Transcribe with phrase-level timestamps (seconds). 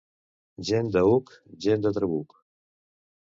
[0.69, 1.29] Gent d'aüc,
[1.65, 2.35] gent de trabuc.